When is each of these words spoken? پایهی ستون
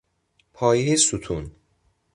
پایهی 0.53 0.97
ستون 0.97 1.51